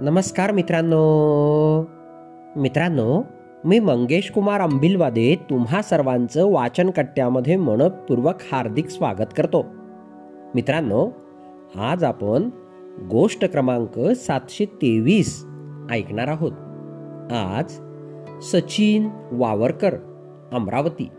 [0.00, 0.96] नमस्कार मित्रांनो.
[2.56, 3.22] मित्रांनो
[3.64, 9.66] मी मंगेश कुमार अंबिलवादे तुम्हा सर्वांचं वाचनकट्ट्यामध्ये मनपूर्वक हार्दिक स्वागत करतो.
[10.54, 11.10] मित्रांनो
[11.76, 12.50] आज आपण
[13.10, 15.44] गोष्ट क्रमांक सातशे तेवीस
[15.90, 16.52] ऐकणार आहोत.
[17.32, 17.80] आज
[18.42, 19.94] सचिन वावरकर
[20.52, 21.10] अमरावती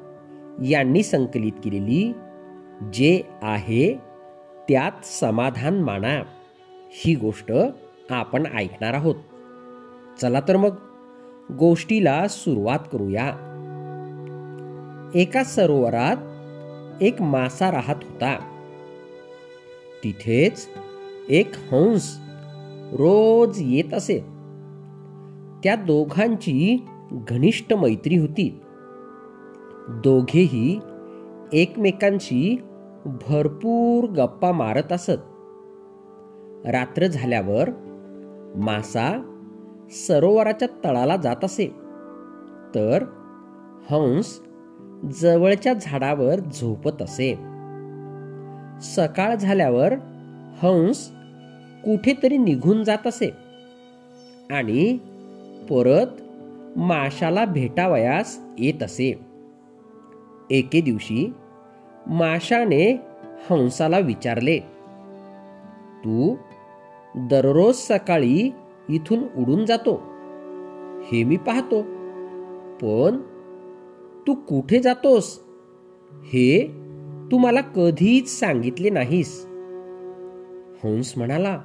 [0.70, 2.14] यांनी संकलित केलेली
[2.94, 4.02] जे आहे
[4.70, 6.23] त्यात समाधान माना.
[6.89, 7.52] ही गोष्ट
[8.16, 9.16] आपण ऐकणार आहोत.
[10.21, 10.75] चला तर मग
[11.57, 13.33] गोष्टीला सुरुवात करूया.
[15.16, 16.17] एका सरोवरात
[17.03, 18.38] एक मासा राहत होता.
[20.03, 20.67] तिथेच
[21.30, 22.17] एक हंस
[22.91, 24.19] रोज येत असे.
[25.63, 28.61] त्या दोघांची घनिष्ठ मैत्री होती.
[29.89, 30.80] दोघेही
[31.53, 32.61] एकमेकांशी
[33.05, 35.33] भरपूर गप्पा मारत असत.
[36.67, 37.69] रात्र झाल्यावर
[38.58, 39.33] मासा
[39.91, 41.67] सरोवराच्या तळाला जात असे.
[42.75, 43.03] तर
[43.89, 44.39] हंस
[45.22, 47.33] जवळच्या झाडावर झोपत असे.
[48.81, 49.94] सकाळ झाल्यावर
[50.61, 51.11] हंस
[51.83, 53.33] कुठेतरी निघून जात असे.
[54.52, 54.97] आणि
[55.69, 56.21] परत
[56.77, 59.19] माशाला भेटावयास येत असे.
[60.49, 61.33] एके दिवशी
[62.08, 63.02] माशाने
[63.49, 64.59] हंसाला विचारले
[65.99, 66.36] तू
[67.18, 68.52] दररोज सकाळी
[68.90, 69.94] इथून उडून जातो.
[71.04, 71.82] हे मी पाहतो.
[72.82, 73.18] पण
[74.28, 75.40] तू कुठे जातोस?
[76.12, 76.68] हे
[77.32, 79.45] तू मला कधीच सांगितले नाहीस.
[80.84, 81.62] हंस म्हणाला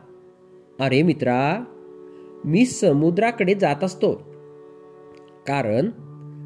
[0.80, 1.64] अरे मित्रा
[2.44, 4.12] मी समुद्राकडे जात असतो.
[5.46, 5.90] कारण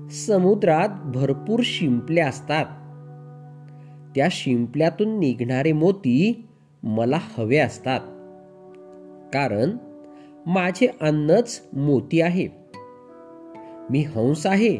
[0.09, 2.67] समुद्रात भरपूर शिंपल्या असतात.
[4.15, 6.49] त्या शिंपल्यातून निघणारे मोती
[6.83, 8.01] मला हवे असतात.
[9.35, 9.77] कारण
[10.47, 12.49] माझे अन्नच मोती आहे.
[13.91, 14.79] मी हंस आहे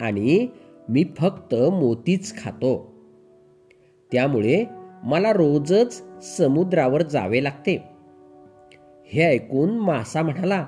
[0.00, 0.46] आणि
[0.88, 2.92] मी फक्त मोतीच खातो.
[4.12, 4.64] त्यामुळे
[5.04, 7.84] मला रोजच समुद्रावर जावे लागते.
[9.06, 10.66] हे ऐकून मासा म्हणाला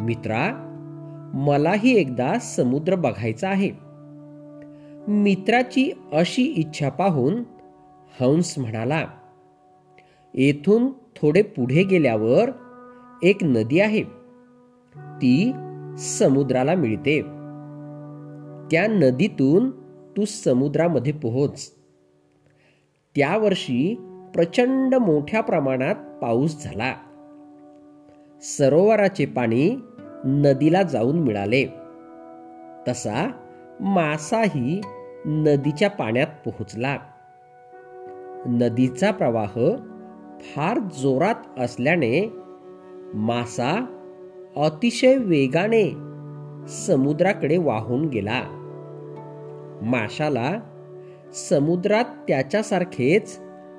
[0.00, 0.64] मित्रा
[1.34, 3.70] मलाही एकदा समुद्र बघायचा आहे.
[5.08, 7.34] मित्राची अशी इच्छा पाहून
[8.20, 9.06] हंस म्हणाला
[10.34, 10.88] येथून
[11.22, 12.50] थोडे पुढे गेल्यावर
[13.22, 14.02] एक नदी आहे.
[14.96, 15.52] ती
[15.98, 17.22] समुद्राला मिळते.
[18.70, 19.70] त्या नदीतून
[20.16, 21.72] तू समुद्रामध्ये पोहोच.
[23.16, 23.94] त्या वर्षी
[24.34, 26.94] प्रचंड मोठ्या प्रमाणात पाऊस झाला.
[28.42, 29.76] सरोवराचे पाणी
[30.24, 31.64] नदीला जाऊन मिळाले.
[32.88, 33.30] तसा
[33.80, 34.80] मासाही
[35.24, 36.98] नदीच्या पाण्यात पोहोचला.
[38.46, 39.54] नदीचा प्रवाह
[40.40, 42.32] फार जोरात असल्याने
[43.14, 43.86] मासा
[44.56, 45.90] अतिशय वेगाने
[46.68, 48.42] समुद्राकडे वाहून गेला.
[49.82, 50.60] माशाला
[51.34, 53.38] समुद्रात त्याच्यासारखेच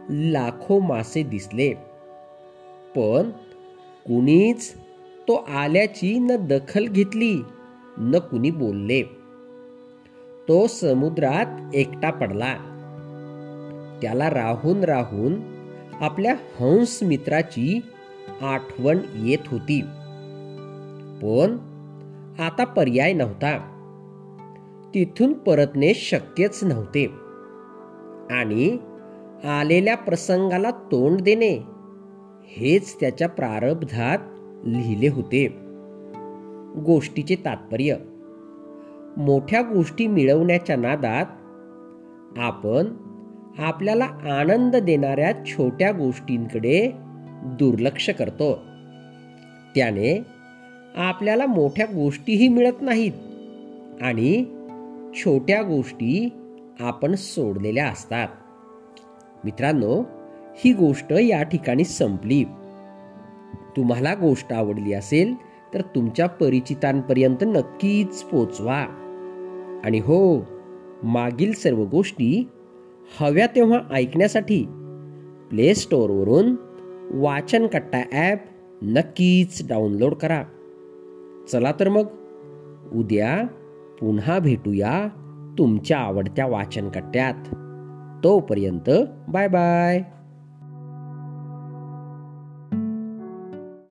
[0.10, 1.74] लाखो मासे दिसले.
[2.96, 3.30] पण
[4.06, 4.74] कुणीच
[5.28, 7.42] तो आल्याची न दखल घेतली
[7.98, 9.04] न कुणी बोलले.
[10.48, 12.56] तो समुद्रात एकटा पडला.
[14.02, 15.59] त्याला राहून राहून
[16.00, 17.82] आपल्या हंस मित्राची
[18.42, 19.82] आठवण येत होती.
[21.22, 21.58] पण
[22.40, 23.76] आता पर्याय नव्हता.
[24.94, 27.06] तिथून परतणे शक्यच नव्हते.
[28.32, 28.78] आणि
[29.48, 31.60] आलेल्या प्रसंगाला तोंड देणे
[32.48, 34.18] हेच त्याच्या प्रारब्धात
[34.68, 35.48] लिहिले होते.
[36.86, 37.96] गोष्टीचे तात्पर्य
[39.18, 41.26] मोठ्या गोष्टी मिळवण्याच्या नादात
[42.38, 42.86] आपण
[43.58, 46.92] आपल्याला आनंद देणाऱ्या छोट्या गोष्टींकडे
[47.44, 48.54] दुर्लक्ष करतो.
[49.76, 50.24] त्याने
[50.96, 53.12] आपल्याला मोठ्या गोष्टीही मिळत नाहीत
[54.02, 54.46] आणि
[55.16, 56.30] छोट्या गोष्टी
[56.80, 58.28] आपण सोडलेल्या असतात.
[59.44, 60.04] मित्रांनो
[60.56, 62.44] ही गोष्ट या ठिकाणी संपली.
[63.78, 65.34] तुम्हाला गोष्ट आवडली असेल
[65.74, 68.86] तर तुमच्या परिचितांपर्यंत नक्कीच पोचवा.
[69.84, 70.46] आणि हो
[71.04, 72.50] मागील सर्व गोष्टी
[73.18, 74.66] हव्या तेव्हा ऐकण्यासाठी
[75.50, 76.56] प्ले स्टोअरवरून
[77.12, 78.40] वाचन कट्टा ॲप
[78.82, 80.44] नक्कीच डाउनलोड करा.
[81.52, 82.08] चला तर मग
[82.94, 83.48] उद्या
[84.00, 85.08] पुन्हा भेटूया
[85.58, 87.56] तुमच्या आवडत्या वाचन कट्ट्यात.
[88.24, 88.90] तोपर्यंत
[89.28, 90.04] बाय बाय